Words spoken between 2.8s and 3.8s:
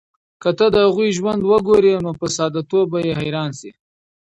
به یې حیران شې.